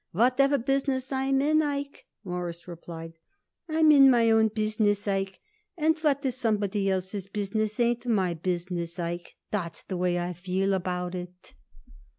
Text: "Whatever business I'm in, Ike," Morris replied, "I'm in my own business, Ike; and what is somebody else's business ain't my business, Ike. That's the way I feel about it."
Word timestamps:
"Whatever 0.13 0.57
business 0.57 1.11
I'm 1.11 1.41
in, 1.43 1.61
Ike," 1.61 2.07
Morris 2.23 2.67
replied, 2.67 3.19
"I'm 3.69 3.91
in 3.91 4.09
my 4.09 4.31
own 4.31 4.47
business, 4.47 5.07
Ike; 5.07 5.39
and 5.77 5.95
what 5.99 6.25
is 6.25 6.35
somebody 6.37 6.89
else's 6.89 7.27
business 7.27 7.79
ain't 7.79 8.07
my 8.07 8.33
business, 8.33 8.97
Ike. 8.97 9.35
That's 9.51 9.83
the 9.83 9.97
way 9.97 10.17
I 10.17 10.33
feel 10.33 10.73
about 10.73 11.13
it." 11.13 11.53